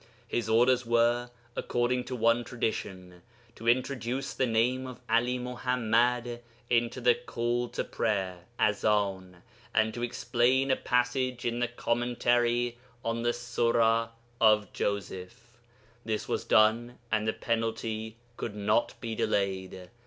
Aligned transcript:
His 0.27 0.49
orders 0.49 0.83
were 0.83 1.29
(according 1.55 2.05
to 2.05 2.15
one 2.15 2.43
tradition) 2.43 3.21
to 3.53 3.67
introduce 3.69 4.33
the 4.33 4.47
name 4.47 4.87
of 4.87 4.99
'Ali 5.07 5.37
Muḥammad 5.37 6.39
into 6.71 6.99
the 6.99 7.13
call 7.13 7.67
to 7.69 7.83
prayer 7.83 8.45
(azan) 8.59 9.43
and 9.75 9.93
to 9.93 10.01
explain 10.01 10.71
a 10.71 10.75
passage 10.75 11.45
in 11.45 11.59
the 11.59 11.67
commentary 11.67 12.79
on 13.05 13.21
the 13.21 13.31
Sura 13.31 14.09
of 14.39 14.73
Joseph. 14.73 15.61
This 16.03 16.27
was 16.27 16.45
done, 16.45 16.97
and 17.11 17.27
the 17.27 17.33
penalty 17.33 18.17
could 18.37 18.55
not 18.55 18.95
be 19.01 19.13
delayed. 19.13 19.91